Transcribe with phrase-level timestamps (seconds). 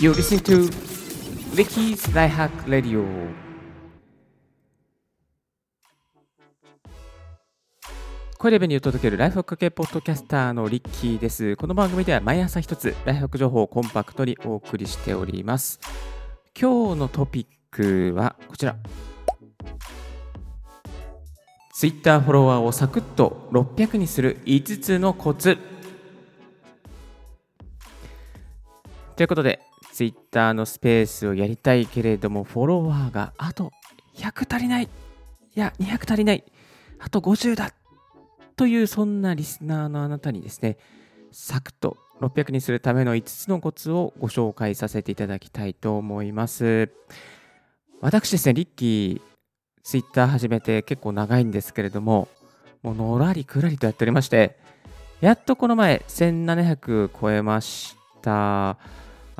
[0.00, 0.70] You're listening to
[1.54, 3.04] Ricky's Life Hack Radio
[8.38, 11.54] 声レベルにを届けるライフハック系ポッドキャスターのリッキーです。
[11.56, 15.78] この番組では毎朝一つライフハック情報をコンパクトにお送りしております。
[16.58, 18.76] 今日のトピックはこちら。
[21.74, 25.58] Twitter フォロワーをサクッと600にする5つのコツ。
[29.16, 29.60] ということで、
[30.00, 33.70] Twitter のスペースをやりたいけれども、フォロワーがあと
[34.16, 34.84] 100足りない。
[34.84, 34.88] い
[35.54, 36.44] や、200足りない。
[36.98, 37.74] あと50だ。
[38.56, 40.78] という、そんなリスナーのあなたにですね、
[41.32, 46.90] サクッと600にするための5つのコツをご紹介させていただきたいと思います。
[48.00, 52.28] 私ですね、リッキー、Twitter 始めて結構長いんですけれども、
[52.82, 54.58] もうのらりくらりとやっておりまして、
[55.20, 58.78] やっとこの前1700超えました。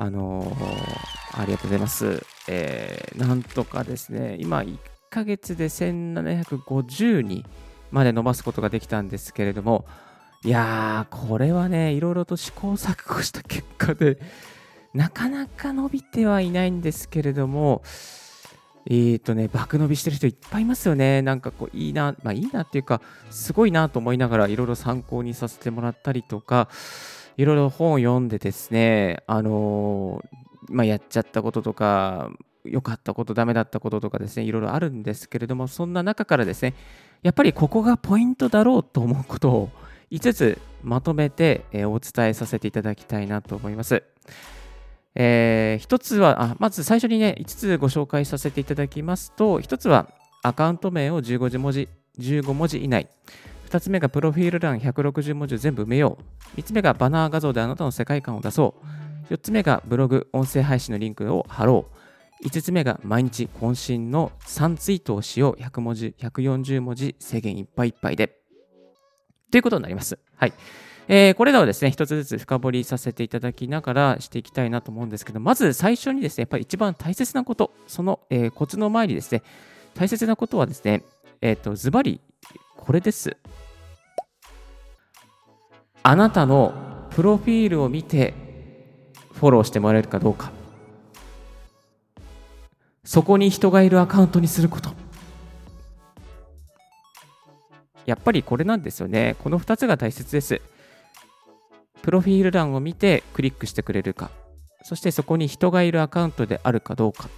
[0.00, 2.24] あのー、ありがとうございます。
[2.48, 4.78] えー、なんとかですね、今1
[5.10, 7.44] ヶ月で1750に
[7.90, 9.84] まで伸ばすことができたんですけれども、
[10.42, 14.18] いやー、これはね、いろいろと試行錯誤した結果で、
[14.94, 17.82] なかなか伸びてはいないんですけれども、
[18.86, 21.20] えっ、ー、とね、爆伸びしてる人いっぱいいますよね。
[21.20, 26.70] なんかこう、いいな、まあいいなっていうか、すごいなと思いながら、いろいろ参考にさせてもらったりとか、
[27.41, 30.22] いろいろ本を読んでですね、あの、
[30.69, 32.30] まあ、やっちゃったこととか、
[32.66, 36.74] 良かったこと、ダメだったこととかですね、いろいろあるんですけれども、そんな中からですね、
[37.22, 39.70] やっぱりここがポイントだろうと思うことを
[40.11, 44.02] 5つまとめて、え、お伝えさせていただきたいなと思います。
[45.14, 50.11] えー、1つはあ、まず最初にね、5つご紹介させていただきますと、1つは
[50.42, 53.08] アカウント名を15文字 ,15 文字以内。
[53.70, 56.18] 2つ目がプロフィール欄160文字全部埋めよ
[56.56, 56.60] う。
[56.60, 58.74] 3つ目がバナー画像であなたの世界観を出そ
[59.30, 59.33] う。
[59.33, 61.86] 4つ目がブログ、音声配信のリンクを貼ろ
[62.42, 62.46] う。
[62.46, 65.62] 5つ目が毎日渾身の3ツイートをしよう。
[65.62, 68.40] 100文字、140文字制限いっぱいいっぱいで。
[69.52, 70.18] ということになります。
[70.34, 70.52] はい。
[71.06, 79.45] えー、これらをですね、一つずつ深掘りさせていただきながらしていきたいなと思うんですけど、まず最初にですね、やっぱり一番大切なこと、その、えー、コツの前にですね、
[79.95, 81.05] 大切なことはですね、
[81.40, 82.20] えっ、ー、と、ズバリ、
[82.77, 83.36] これです。
[86.02, 86.72] あなたの
[87.11, 88.34] プロフィールを見て
[89.33, 90.50] フォローしてもらえるかどうか。
[93.05, 94.90] そこに人がいるアカウントにすること。
[98.06, 99.36] やっぱりこれなんですよね。
[99.40, 100.60] この2つが大切です。
[102.02, 104.30] プロフィール欄を見てクリックしてくれるか。
[104.83, 107.28] そしてそこに人がいるアカウントであるかどうか。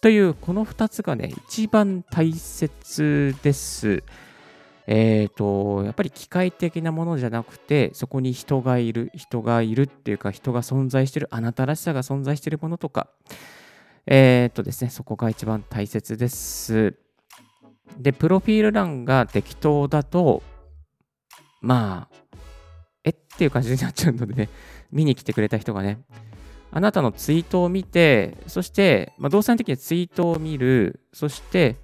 [0.00, 4.02] というこの2つがね一番大切です。
[4.86, 13.08] えっ、ー、と、やっぱり機械的なものじゃなくて、そこに人がいる、人がいるっていうか、人が存在してる、あなたらしさが存在してるものとか、
[14.06, 16.96] えっ、ー、とですね、そこが一番大切です。
[17.98, 20.42] で、プロフィール欄が適当だと、
[21.60, 22.16] まあ、
[23.04, 24.48] えっていう感じになっちゃうのでね、
[24.92, 25.98] 見に来てくれた人がね、
[26.70, 31.76] あなたのツイートを見て、そして、まあ、動産的にツイートを見る、そして、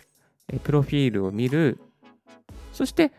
[0.64, 1.80] プロフィールを見る、
[2.72, 3.12] そして、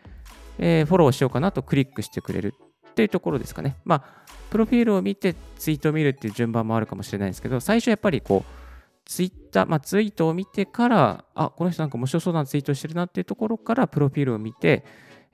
[0.58, 2.53] えー、フォローしようかなとクリックしてくれる
[2.90, 3.78] っていうところですかね。
[3.86, 4.03] まあ、
[4.50, 8.64] プロフィールを見てツイートを見るっていう順番もあるかもしれないんですけど、最初やっぱりこう、
[9.06, 14.86] ツイッター、まあ、ツイートを見てから、あ、この人なんか面白そうなツイートしてるなっていうところから、プロフィールを見て、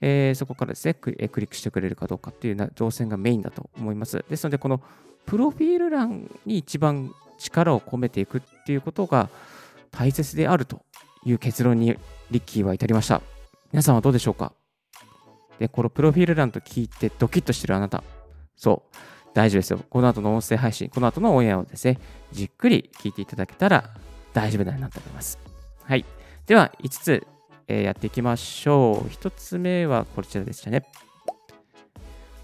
[0.02, 4.24] えー、そこからですねクリ、ックしてくれるかどうかっていうな動線がメインだと思います。
[4.30, 4.82] ですので、この
[5.26, 9.30] プロフィール欄に一番力を込めていくっていうことが
[9.92, 10.82] 大切であると
[11.26, 11.98] いう結論に
[12.32, 13.39] リッキーは至りました。
[13.72, 14.54] 皆さんはどうでしょうか？
[15.60, 18.04] で、このプロフィール欄と聞いてドキッとしてるあなた。
[18.56, 18.96] そう。
[19.34, 19.80] 大丈夫ですよ。
[19.90, 22.00] この後の音声配信、この後のオンエアをですね、
[22.32, 23.92] じっくり聞いていただけたら
[24.34, 25.38] 大丈夫だなと思います。
[25.84, 26.04] はい。
[26.48, 27.28] では、5つ、
[27.68, 29.08] えー、やっていきましょう。
[29.08, 30.86] 1つ目はこちらでしたね。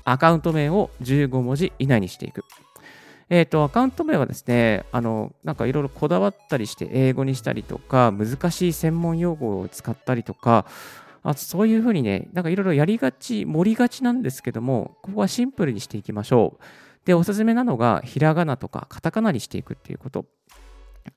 [0.03, 2.43] アカウント名を15文字以内にしていく。
[3.29, 10.67] えっ、ー、と、アカウント名はですね、あの、なんかいろいろこだわったりして英語にしたりとか、難しい専門用語を使ったりとか、
[11.25, 16.63] あそういうふうにね、なんかいろいろやりがち、盛りがちなんですけども、ここはシンプルにしていきましょう。
[17.05, 20.25] で、おすすめなのが、ひらがなとかカタカナにしていくっていうこと。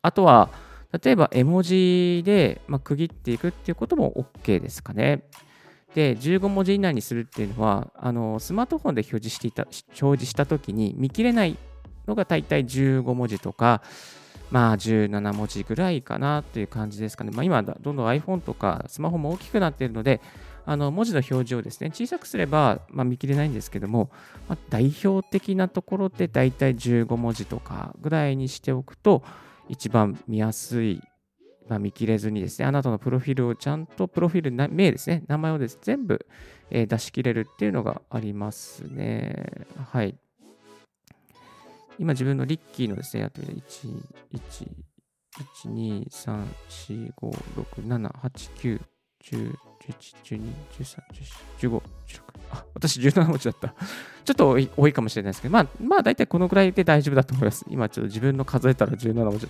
[0.01, 0.49] あとは、
[1.03, 5.25] 例えば絵文字で、まあ、区切っていくっていうことも OK ですかね。
[5.95, 11.57] で、15文字以内にするっていうのは、あのスマートフォンで表示していた、表示したときに見切れない
[12.07, 13.83] のが大体15文字とか、
[14.51, 17.31] まあ17文字ぐらいかなっていう感じですかね。
[17.33, 20.21] まあ今、どんどん iPhone とかスマホも大きくなっているので、
[20.69, 24.11] あの文字の表示をですね、小さくすれば、まあ、見切れないんですけども、
[24.51, 29.23] まあ、代表的なところでだいたい15文字とかぐらいにしておくと、
[29.71, 31.01] 一番見やすい、
[31.69, 36.27] まあ、見切れずにですね、あなたのプロフィールをちゃんと、プロフィール、名ですね、名前をです、全部、
[36.71, 39.67] えー、出し切れるっていうのがありますね。
[39.91, 40.19] はい。
[41.99, 43.61] 今自分のリッキーのですね、やってみて、1、
[44.35, 44.69] 1、
[45.65, 47.31] 1、2、3、4、5、
[47.77, 48.81] 6、7、8、9、
[49.25, 51.03] 10、11、12、13、
[51.59, 51.83] 14、15、16。
[52.51, 53.75] あ、私17文字だった。
[54.25, 57.65] ちょっと多いかもしれないですけど、まあ、まあ大体このぐらいで大丈夫だと思います。
[57.69, 59.49] 今ちょっと自分の数えたら17文字、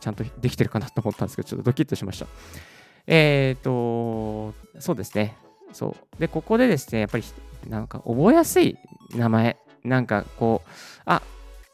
[0.00, 2.26] ちゃんとできてるかなと思ったんですけど、ちょっとドキッとしました。
[3.06, 5.36] えっ、ー、と、そうですね。
[5.72, 6.20] そう。
[6.20, 7.24] で、ここでですね、やっぱり
[7.68, 8.76] なんか覚えやすい
[9.14, 10.70] 名前、なんかこう、
[11.04, 11.22] あ、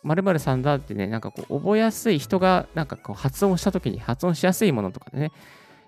[0.02, 5.32] まるさんだってね、なんかこう、覚えやすい人が、なんかこう、発音したときに発音しやすいものとかでね、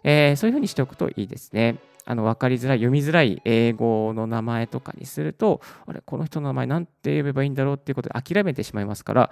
[0.04, 1.78] えー、そういうふうにしておくといいですね。
[2.06, 9.30] あの、わかりづらい、読みづらい英語の名前とかにすると、あれ、この人の名前なんて呼べばいいんだろうっていうことで諦めてしまいますから、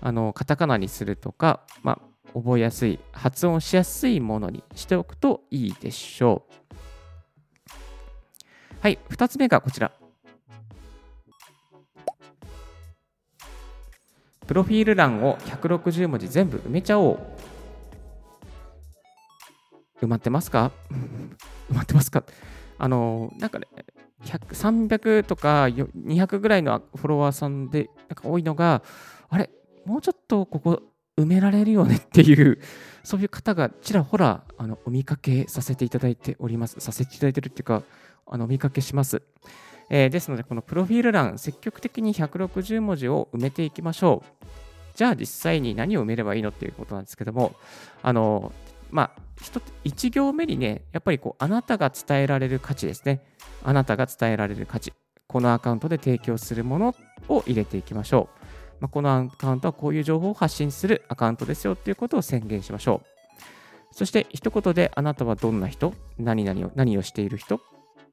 [0.00, 1.98] あの、カタカナにするとか、まあ、
[2.32, 6.74] 覚えやすい、発音しやすいものにしておくといいでしょう。
[8.80, 9.92] はい、2つ目がこちら。
[14.46, 17.18] プロフィール欄を160文字全部埋めちゃおう。
[20.02, 20.70] 埋まってますか？
[21.70, 22.24] 埋まってますか？
[22.78, 23.66] あの、なんかね、
[24.24, 28.82] 300とか200ぐらいのフォロワーさんでなんか多いのが、
[29.28, 29.50] あれ、
[29.86, 30.82] もうちょっとここ
[31.16, 32.58] 埋められるよねっていう、
[33.04, 36.80] そういう方がちらほらあのお見かけさせていただいております。
[36.80, 37.82] させていただいてるっていうか、
[38.26, 39.22] あのお見かけします。
[39.90, 44.44] えー、ですので、このプロフィール欄、積極的に160文字を埋めていきましょう。
[44.94, 47.54] じゃあ実際に何を埋めればいいのっていうことなんですけども、
[48.02, 48.52] あの、
[48.90, 49.20] まあ、
[49.84, 53.22] 1行目にね、やっぱりこう、あなたが伝えられる価値ですね。
[53.64, 54.92] あなたが伝えられる価値。
[55.26, 56.94] このアカウントで提供するもの
[57.28, 58.44] を入れていきましょう。
[58.80, 63.06] まあ、このアカウントはこういう情報を発信するアカウントですよっていうことを宣言しましょう。
[63.90, 65.94] そして一言であなたはどんな人？
[66.18, 67.60] 何々を何をしている人？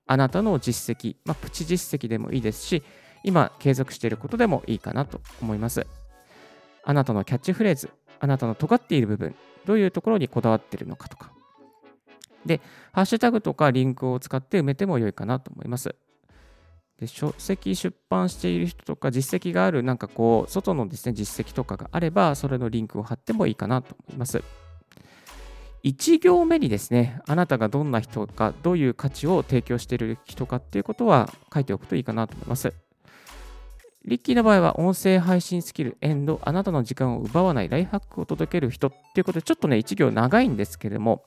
[0.07, 2.83] あなたの実績、まあ、プチ実績でもいいですし、
[3.24, 5.86] 今継続していることでもいいかなと思います。
[6.83, 7.89] あなたのキャッチフレーズ、
[8.19, 11.31] あなたの尖っている部分、どういうところにこだわっているのかとか。
[12.45, 12.59] で、
[12.92, 15.95] ハッシュタグとかリンクを使って埋めても良いかなと思います。
[17.01, 24.44] で書籍出版している人とか実績があるなんかこう外のですね実績とかがあればそれのリンクを貼ってもいいかなと思います。
[25.83, 32.74] 1行目にですね、あなたがどんな人か、どういう価値を提供している人かっていうことは書いておくといいかなと思います。
[34.06, 41.24] リッキーの場合は音声配信スキル、エンド、あなたの時間を奪わないライフハックを届ける人っていうことで、ちょっとね、1行長いんですけれども、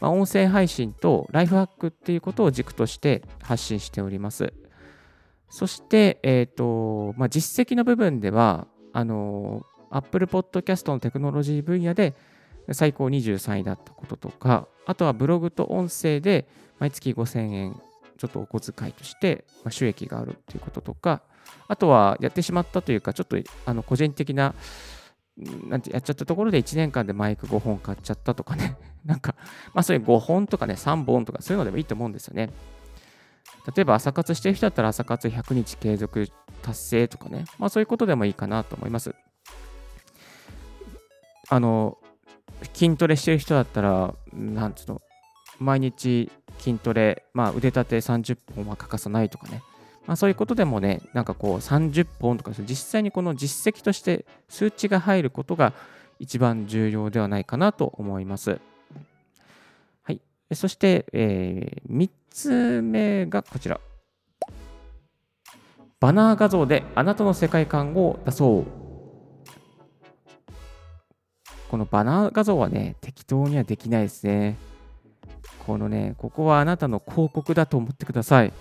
[0.00, 4.52] まあ、音声配信とライフハックっていうことを軸として発信しております。
[5.48, 12.14] そして、え、ー、と、まあ、実績の部分では、あの、Apple Podcast のテクノロジー分野で、
[12.72, 16.48] 最高23位だったこととか、あとはブログと音声で
[16.78, 17.80] 毎月5000円
[18.20, 21.22] ちょっとお小遣いとして収益があるっていうこととか、
[21.68, 24.54] あとはやってしまったというか、ちょっとあの個人的な、
[25.68, 29.34] なんてやっちゃったところで1年間でマイク5本買っちゃったとかね、 なんか、
[29.72, 32.50] まあそういう5本とかね、3本とかそういうのでもいいと思うんですよね。
[33.74, 36.28] 例えば朝活してる人だったら朝活100日継続
[36.62, 39.14] 達成とかね、まあそういうことでもいいかなと思います。
[41.48, 41.98] あの、
[42.72, 45.02] 筋トレしてる人だったら、なんつうの、
[45.58, 49.62] 毎日筋トレ、まあ、腕立て30本は欠かさないとかね、
[50.06, 55.72] まあ、そういうことでもね、なんかこう30本とか、実際にこの実績として数値が入ることが
[56.18, 58.60] 一番重要ではないかなと思います。
[60.02, 60.20] はい。
[60.52, 63.80] そして、えー、3つ目がこちら。
[66.00, 68.79] バナー画像であなたの世界観を出そう。
[71.70, 74.56] このバナー画像はね、適当にはできないですね。
[75.64, 78.52] このね、ここはあなたの広告だと思ってください。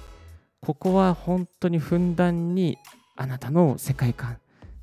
[0.61, 2.77] ここは本当にふんだんに
[3.15, 4.37] あなたの世界観、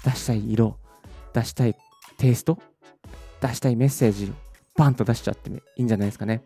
[0.05, 0.77] 出したい色、
[1.35, 1.77] 出したい
[2.19, 2.59] テイスト、
[3.41, 4.29] 出したいメッセージを
[4.77, 6.43] バンと出しちゃってもいいんじゃないですかね。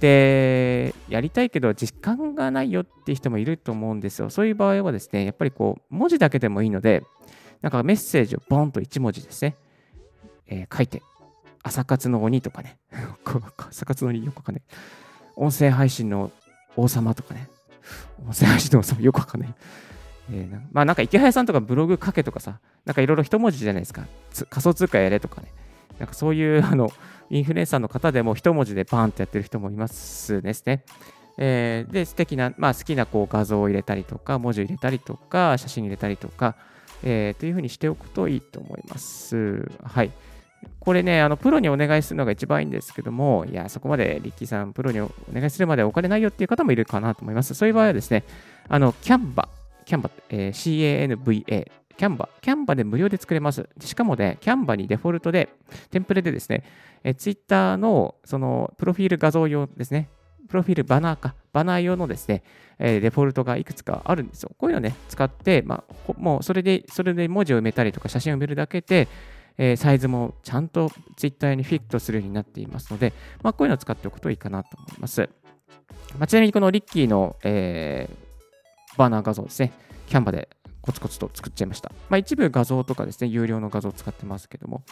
[0.00, 4.30] で、やりたいけど時間がないよって人もいると思うんですよ。
[4.30, 7.02] そういう場合はですね、やっぱりこう、文字だけでもいいので、
[7.60, 9.56] なんかメッセージをボンと1文字ですね。
[10.52, 11.02] えー、書いて、
[11.62, 12.78] 朝活の鬼とかね、
[13.70, 14.62] 朝活の鬼よくわかんない。
[15.34, 16.30] 音声配信の
[16.76, 17.48] 王様とかね、
[18.26, 19.54] 音声配信の王様よくわかんない。
[20.30, 24.06] えー、まあなんか池早さんとかブログ書けとかさ、なんかいろいろ一文字じゃないですか。
[24.50, 25.52] 仮想通貨やれとかね。
[25.98, 26.92] なんかそういう あの
[27.30, 30.84] インフルエンサーの方でも一文字でパーンってやってる人もいますですね。
[31.38, 36.56] えー、で、素敵な、まあ、好きなこう画像を入れたりとか、文字を入れたりとか、写真入れたりとか、
[37.02, 39.68] えー、というふうにしておくといいと思います。
[39.82, 40.12] はい。
[40.80, 47.54] これね、あのプロにお願いするのが一番いいんですけども、いや、そこまでリッキーさん、プロにお願いするまでお金ないよっていう方もいるかなと思います。
[47.54, 48.24] そういう場合はですね、
[48.68, 49.48] あの、キャンバ、
[49.84, 51.66] キャンバ、えー、CANVA、
[51.96, 53.68] キャンバ、キャンバで無料で作れます。
[53.80, 55.50] しかもね、キャンバにデフォルトで、
[55.90, 56.64] テンプレでですね、
[57.04, 60.08] え、Twitter のそのプロフィール画像用ですね、
[60.48, 62.42] プロフィールバナーか、バナー用のですね、
[62.78, 64.50] え、デフォルトがいくつかあるんですよ。
[64.58, 69.08] こういうのね、使って、まあ、もうそれで、それで文字を埋めたりとか写真を埋めるだけで、
[69.58, 75.28] えー、サイズもちゃんと Twitter にフィットするようになっていますので、まあ、こういうのを使っておくといいかなと思います。
[76.18, 79.72] まあ、ちなみにこのリッキーの、えー、バナー画像ですね、
[80.08, 80.48] キャンバで
[80.80, 81.92] コツコツと作っちゃいました。
[82.10, 84.82] まあ、一部画像とかですね、有料の画像を使ってますけども、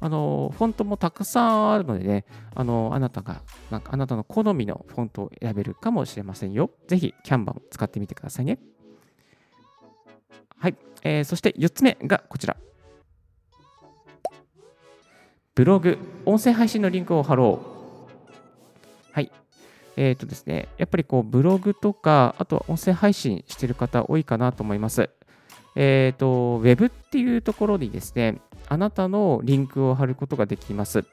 [0.00, 6.70] あの、フォントもたくさんあるのでね、あの、あなたが、なんかあなたの好みのフォントを選べるかもしれませんよ。
[6.88, 8.58] ぜひ、キャンバを使ってみてくださいね。
[10.58, 10.76] はい。
[11.02, 12.56] えー、そして4つ目がこちら。
[15.54, 19.12] ブログ、音声配信のリンクを貼ろう。
[19.12, 19.30] はい。
[19.96, 25.10] えっ、ー、とですね、やっぱりこう、ブログとか、あとは音声配信してる方多いかなと思います。
[25.76, 31.04] えっ、ー、と、ウェブっていうところにですね、あなたのリンクを貼ることができます。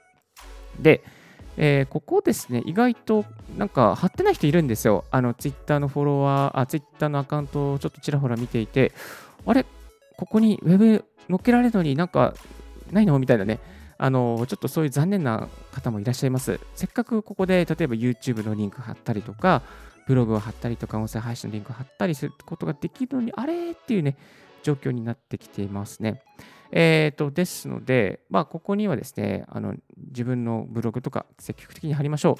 [0.79, 1.03] で、
[1.57, 3.25] えー、ここですね、意外と
[3.57, 5.05] なんか貼ってない人いるんですよ。
[5.11, 8.91] あの、ツイッターのフォロワー、あ、ツイッターのアカウントをちょっとちらほら見ていて、
[9.45, 9.67] あれ？
[10.17, 12.33] ここにウェブ載っけられるのになんか
[12.91, 13.19] ないの？
[13.19, 13.59] みたいなね。
[14.03, 16.59] あの、ちょっとそういう残念な方もいらっしゃいます。
[16.73, 19.61] せっかくここで、例えば YouTube のリンク貼ったりとか、
[20.07, 24.17] ブログを貼ったりとか、音声配信のリンクを貼ったりすることができるのに、あれっていうね、
[24.63, 26.23] 状況になってきていますね。
[26.71, 32.39] えーと、ですので、まあ、ここにはですねあの、自分のブログとか積極的に貼りましょ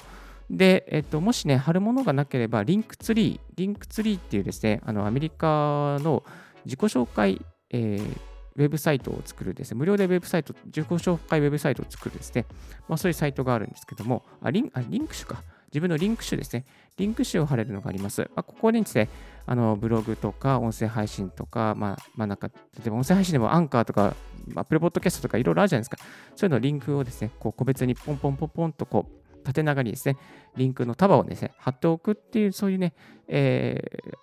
[0.50, 0.56] う。
[0.56, 6.24] で、えーと、もしね、貼るものがなければ、 Linktree、Linktree っていうですね、あのアメリカの
[6.64, 7.40] 自己紹介、
[7.70, 12.46] えー、ウェブサイトを作るですね、無料でウェブサイト、自己紹介ウェブサイトを作るですね、
[12.88, 15.42] まあ、そういうサイトがあるんですけども、あリンあリンク集か、
[15.72, 16.66] 自分のリンク集ですね、
[16.98, 18.20] リンク集を貼れるのがあります。
[18.34, 19.08] まあ、ここにですね、
[19.46, 22.54] あのブログとか音声配信とか、まあ、まあ、なんか、例
[22.86, 24.14] えば音声配信でもアンカーとか、
[24.54, 25.96] Apple Podcast とかいろいろあるじゃないですか。
[26.36, 30.16] そういうのリンクをですね、こう個別にポンポンポンポンとこう、縦長にですね、
[30.56, 32.94] リンクの束をですね、貼っておくっていう、そういうね、
[33.28, 34.14] えー、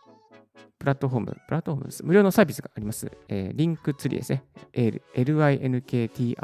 [0.77, 2.05] プラットフォーム、プラットフォームです。
[2.05, 3.11] 無料のサービスがあります。
[3.27, 4.43] えー、 Linktree ですね。
[4.73, 6.35] LINKTREE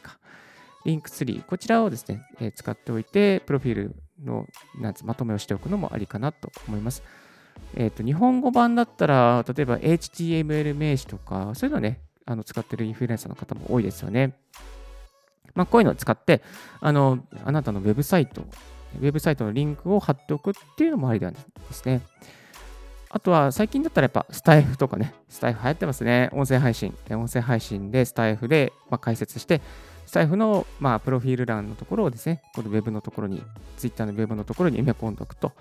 [0.00, 0.18] か。
[0.84, 1.44] Linktree。
[1.44, 4.46] こちらをですね、えー、使っておいて、プロフィールの
[4.80, 7.02] なんつまとめをしておくのもありかなと思います。
[7.74, 14.38] えっ、ー、と、日本語版だったら、例えば HTML 名詞とか、そういうのね、あの使ってるインフルエンサーの方も多いですよね。
[15.54, 16.42] まあ、こういうのを使って、
[16.80, 18.42] あの、あなたのウェブサイト、
[19.00, 21.40] ウェブサイトのリンクを貼っておくっていうのもありなんで
[21.72, 22.02] すね。
[23.10, 26.28] あとは最近だったらやっぱスタイフとかね、スタイフ流行ってますね。
[26.32, 26.94] 音声配信。
[27.10, 29.62] 音声配信でスタイフで、まあ、解説して、
[30.06, 33.42] スタイフの、まあ、プロフィール欄のところをですね、このウェブのところに、
[33.76, 35.52] ツイッターのウェブのところに埋め込んでおくと、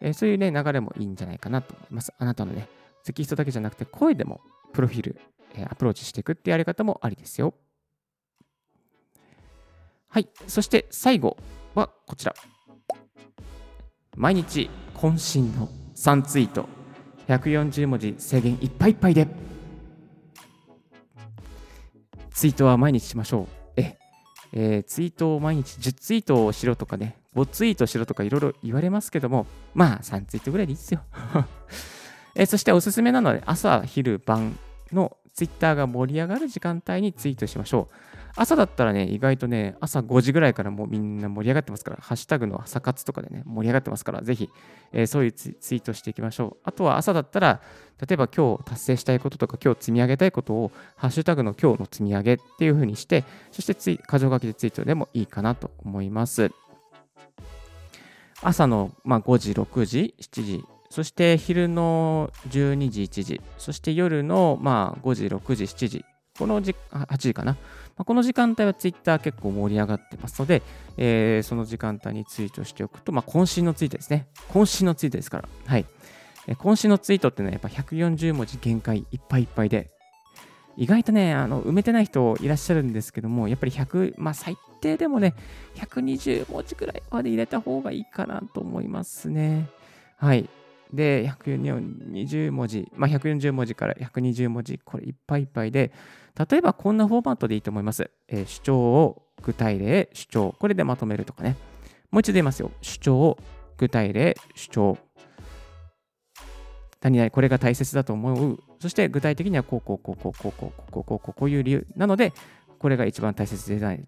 [0.00, 2.12] えー、そういうね、流れもいいんじゃないかなと思います。
[2.18, 2.68] あなたのね、
[3.04, 4.40] テキストだけじゃなくて、声でも
[4.72, 5.20] プロフィール、
[5.54, 7.54] えー、アプローチしていくってやり方もありですよ。
[10.08, 10.28] はい。
[10.48, 11.36] そして最後
[11.74, 12.34] はこちら。
[14.16, 16.68] 毎日渾身の3ツイート
[17.38, 19.28] 140文字制限いっぱいいっぱいで。
[22.32, 23.46] ツイートは毎日しましょう。
[23.76, 23.98] え、
[24.52, 31.02] えー、ツイートを毎日10ツイートをしろとかね、5ツイートしろとかいろいろ言われますけども、まあ3ツイートぐらいでいいですよ。
[32.34, 34.58] えー、そしておすすめなので、朝、昼、晩
[34.92, 37.94] のツイッターが盛り上がる時間帯にツイートしましょう。
[38.36, 44.48] 朝だったらね、意外とね、朝5時ぐらいからもうみんな盛り上がってますから、ハッシュタグの朝活とかでね、盛り上がってますから、ぜひ、
[44.92, 46.60] えー、そういうツイートしていきましょう。
[46.64, 47.60] あとは朝だったら、
[48.06, 56.50] 例えば今日達成したいこととか、今日積み上げたいことを、ハッシュタグの今日の積み上げっていう風にして、そしてツイ、箇条書きでツイートでもいいかなと思います。
[58.42, 66.04] 朝の、まあ、5時、6時、7時、そして昼の12時、1時、そして夜の、まあ、5時、6時、7時、
[66.40, 67.58] この時8時かな。
[67.98, 70.62] ま、この時間帯はツイッター結構盛り上がってますので、
[70.96, 74.26] えー、その時間帯にツイートしておくと、まあ、渾身のツイートですね。
[74.48, 75.48] 渾身のツイートですから。
[75.66, 75.84] はい。
[76.48, 79.90] えー、渾身のツイートっていうのはやっぱ140文字限界いっぱいいっぱいで、
[80.78, 85.34] 意外とね、あの埋めてない人いらっしゃるんですけども、やっぱり100、まあ最低でもね、
[85.74, 89.68] 120文字くらいまで入れた方がいいかなと思いますね。
[90.16, 90.48] はい。
[90.92, 95.92] で、120文字、まあ、140文字から120文字、これいっぱいいっぱいで、
[96.36, 98.10] 例えばこんなフォーマットでいいと思います。
[98.28, 101.56] えー、主張を具体例、主張、これでまとめるとかね。
[102.10, 102.70] もう一度言いますよ。
[102.82, 103.38] 主張を
[103.76, 104.98] 具体例、主張。
[107.00, 108.58] 何々、これが大切だと思う。
[108.78, 112.32] そして具体的にはこうこうこうこうこうこうこうこうこうこういう理由なので、
[112.78, 114.06] これが一番大切でない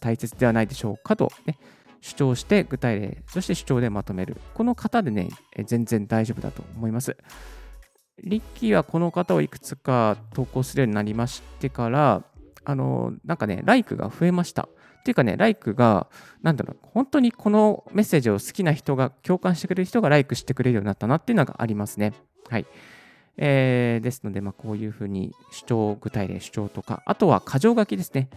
[0.00, 1.58] 大切ではないでしょうかと、ね、
[2.00, 4.36] 主張して具体例、そして主張でまとめる。
[4.54, 5.28] この方でね、
[5.66, 7.16] 全然大丈夫だと思います。
[8.22, 12.22] リッキーはこの方をいくつか投稿するようになりましてから、
[12.64, 14.68] あの、なんかね、ライクが増えました。
[15.00, 16.06] っていうかね、ライクが、
[16.42, 22.14] なんだろう、本当にこのメッセージを好きな人が、共感してくれる人がライクしてくれるようになったなっていうのがありますね。
[22.48, 22.66] はい。
[23.36, 28.30] えー、ですので、まあ、こういうふうに主張、具体例、主張とか、あとは箇条書きですね。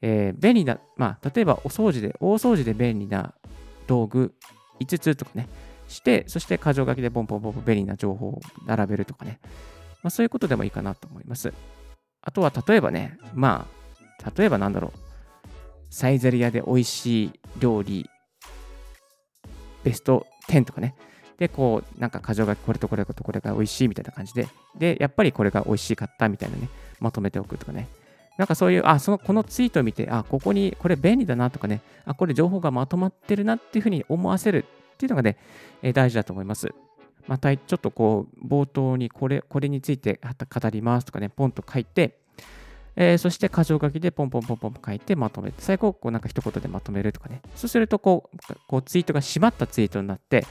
[0.00, 3.34] えー、便利な、まあ、例えばお掃除で、大掃除で便利な
[3.86, 4.34] 道具
[4.80, 5.48] 5つとかね、
[5.88, 9.40] して、そして箇条書きでポンポンポンポン便利な情報を並べるとかね。
[10.02, 11.52] まあ、そういうことでもいいかなと思います。
[12.22, 13.66] あとは、例えばね、ま
[14.22, 14.98] あ、例えばなんだろう。
[15.90, 18.10] サイゼリヤで美味しい料理、
[19.84, 20.94] ベスト10とかね。
[21.38, 27.88] で、こう、なんか箇条書き、これとこれとこれが美味しいみたいな感じで、で、やっぱりこれが美味しかったみたいなね、まとめておくとかね。
[28.36, 34.66] なんかそういう、あ、その、このツイートを見て、あ、ここにこれ便利だなとかね、あ、これ情報がまとまってるなっていうふうに思わせる
[34.96, 35.36] っていうのがね、
[35.82, 36.72] えー、大事だと思います。
[37.26, 42.18] また、ちょっとこう、冒頭にこれ、これについて語りますとかね、ポンと書いて、
[42.96, 47.42] えー、そして箇条書きでポンポンポンポン書いてまとめて、最後、こうなんか一言でまとめるとかね。
[47.54, 50.46] そうするとこう、こうツイートが締まったツイートになって、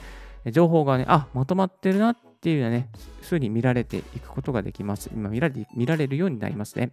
[0.52, 2.88] 情報がね、あ、まとまってるなっていうようなね、
[3.22, 5.10] ふうに見られていくことができます。
[5.12, 6.92] 今見られ見られるようになりますね。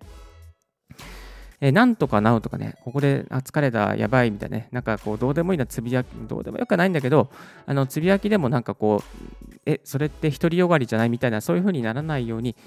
[1.63, 7.29] えー、なんとかなうとかね、ここで、あ、疲れた、やばいみたいなね、なんかこう、どうでもいいなつぶやき、どうでもよくないんだけど、
[7.65, 12.57] あの、つぶやきでもなんかこう、え、それって独りよがりじゃないみたいな、そういう風にならないように、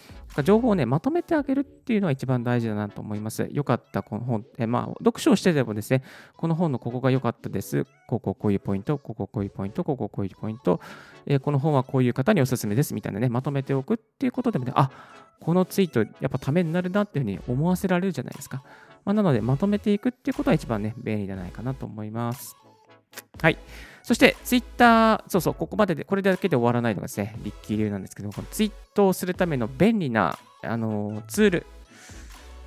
[0.44, 3.46] 情報をね、まとめてあげるっていうのは一番大事だなと思います。
[3.52, 6.02] よかった、この本、えまあ、読書をしててもですね、
[6.34, 7.84] この本のここが良かったです。
[8.08, 10.80] こここういうポイント、こここういうポイント、こここういうポイント、
[11.26, 14.90] え、この本はこういう方におすすめですみたいなね、まとめておくっていうことでもね、あ、
[15.40, 18.62] このツイートやっぱためになるなっていうふうに思わせられるじゃないですか。
[19.06, 22.56] まあ、なので、まとめていくっていうことは一番ね、便利じゃないかなと思います。
[23.40, 23.58] はい。
[24.02, 31.66] そして、ツイッター、そうそう、ここまでで、これだけで終わらないのがですね、リッキー流なんですけど、このツイートをするための便利な、あのツール。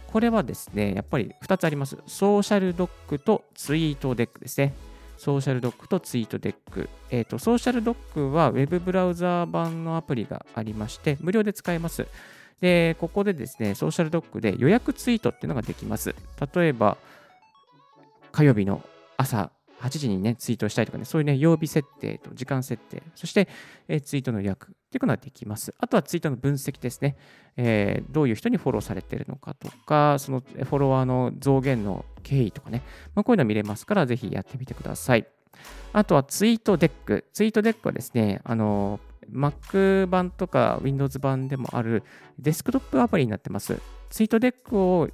[0.08, 1.97] これはですね、やっぱり2つあります。
[2.08, 4.73] ソーシャルドックとツイートデックですね。
[5.17, 6.89] ソーシャルドックとツイートデック。
[7.12, 12.08] えっ、ー、と、ソーシャルドックは Web ブラウザー版のアプリがありまして、無料で使えます。
[12.62, 16.15] で、ここでですね、ソーシャルドックで予約ツイートっていうのができます。
[16.54, 16.98] 例えば、
[18.32, 18.84] 火曜日の
[19.17, 23.48] 朝8時にね、ツイートしたいとかね、そういうね、曜日設定と時間設定、そして、
[23.88, 25.74] えー、ツイートの予約っていうのができます。
[25.80, 27.15] あとはツイートの分析ですね。
[27.56, 32.84] えー、どういう人にフォローされてるのかとか、そのフォロワーの増減の経緯とかね、
[33.15, 35.26] まあ、こういうの見れますから、ぜひやってみてください。
[35.93, 37.26] あとはツイートデック。
[37.34, 39.00] ツイートデックはですね、あの、
[39.31, 42.03] Mac 版とか Windows 版でもある
[42.37, 43.79] デスクトップアプリになってます。
[44.09, 45.09] ツイートデックを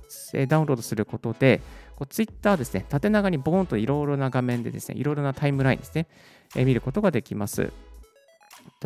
[0.48, 1.62] ダウンロードすることで、
[2.10, 6.08] ツイッターですね、縦長にボーンといろいろな画面でですね、いろいろなタイムラインですね、
[6.56, 7.72] え、見ることができます。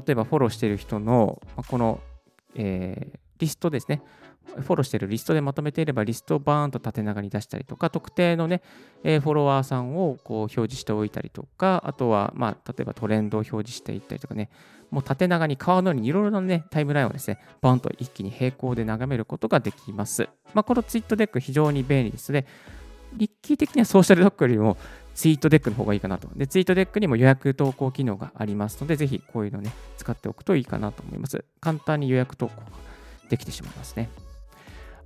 [0.05, 1.99] 例えばフォローしている人の、この、
[2.55, 4.01] えー、リストですね、
[4.57, 8.61] フォローしてるリストでまとめていれば、リストをバーンと縦長に出したりとか、特定のね、
[9.03, 14.49] え、フォロワーさんをこう表示しておいたりとか、あとは、まあ、例えばトレンドを表示していったりとかね、
[14.91, 20.27] もう縦長に川のようにいろいろなね、タイムラインをですね、バーンと一気に並行で眺めることができます。
[20.53, 22.47] まあ、このツイートデック非常に便利ですので、
[23.13, 24.77] リッキー的にはソーシャルドックよりも
[25.15, 26.27] ツイートデックの方がいいかなと。
[26.35, 31.43] で、ツイートデックにも予約投稿機能がありますので、ぜひこういうのね、使っておくといいかなと思います。
[31.59, 32.67] 簡単に予約投稿が
[33.29, 34.09] できてしまいますね。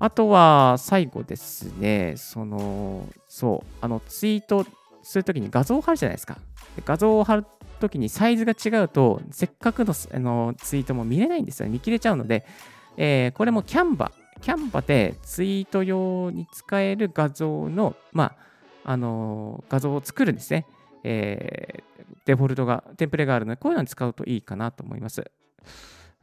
[0.03, 4.65] あとは、最後ですね、その、そう、あの、ツイート
[5.01, 6.39] するときに画像を貼るじゃないですか。
[6.83, 7.45] 画像を貼る
[7.79, 11.71] ときにサイズが違うと、せっかくのあのツイートも見れないんですよね。
[11.71, 12.45] 見切れちゃうので、
[12.97, 14.11] えー、これもキャンバ
[14.41, 18.35] キャンバでツイート用に使える画像の、ま
[18.83, 20.67] あ、あの画像を作るんですね。
[21.05, 25.23] えー、デフォルトが、テンプレがあるので、こういうのに使うといいかなと思います。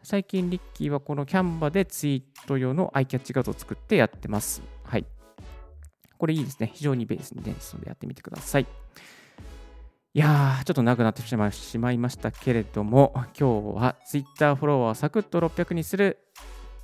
[0.02, 4.62] 最近、リッキーはこのキャンバでツイート用のアイキャッチ画像を作ってやってます。
[4.82, 5.04] はい。
[6.18, 6.70] これいいですね。
[6.74, 8.66] 非常にベースにですのでやってみてください。
[10.12, 11.36] いやー、ちょっと長くなってし
[11.78, 16.18] まいましたけれども、今日は Twitter フォロワーをサクッと600にする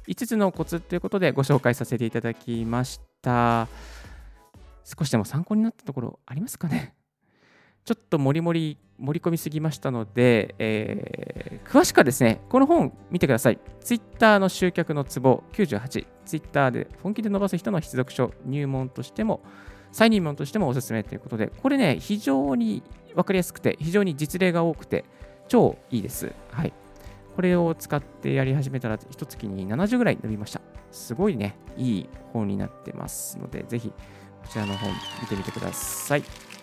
[0.06, 3.66] 5つのコツということでご紹介させていただきました。
[4.84, 6.94] 少しでも参考になったところありますかね？
[7.86, 13.60] ちょっともりもり盛り込みすぎましたので、えー、詳しくはですね、この本見てください。
[13.80, 16.04] Twitter の集客のツボ98。
[16.24, 19.40] Twitter で本気で伸ばす人の必読書、入門としても、
[19.92, 22.82] 再入門としてもおすすめということで、これね、非常に
[23.14, 25.04] 分かりやすくて、非常に実例が多くて、
[25.46, 26.32] 超いいです。
[26.50, 26.72] はい。
[27.36, 30.60] これを使ってやり始めたら、一月に70ぐらい伸びました。
[30.90, 33.94] すごいね、いい本になってますので、ぜひ、こ
[34.50, 34.90] ちらの本
[35.22, 36.55] 見てみてください。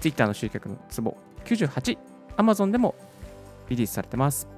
[0.00, 1.98] Twitter の集客のツボ98、
[2.36, 2.94] Amazon でも
[3.68, 4.48] リリースされてます。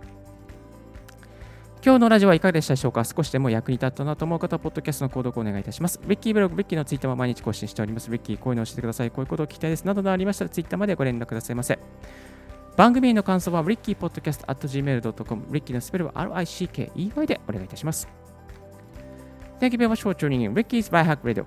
[1.82, 3.04] 今日のラジオはいかがでしたでしょうか？
[3.04, 5.98] 少しでも役に立ったなと思う方は、ポッドキャストの購読をお願いいたします。
[6.06, 8.10] ビッキーブログ、ビッキーのツイッターも毎日更新しております。
[8.10, 9.10] ビッキー、こういうのをしてください。
[9.10, 9.84] こういうことを聞きたいです。
[9.84, 11.78] などのありましたら、ツイッターまでご連絡くださいませ。
[12.76, 18.06] 番組への感想は、リッキーポッドキャスト at gmail.com、リッキーのスペルは RICKEY でお願いいたします。
[19.58, 21.46] Thank you very much for tuning in Ricky's Right Hack Radio.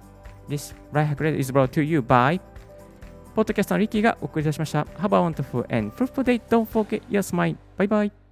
[0.49, 2.39] This Ryhack Radio is brought to you by
[3.35, 4.83] ポッドキャストのリッキーがお送りいたしました。
[4.99, 6.41] Have a wonderful and fruitful day.
[6.49, 7.55] Don't forget your smile.
[7.77, 8.22] Bye bye.